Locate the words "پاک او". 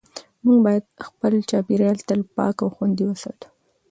2.35-2.69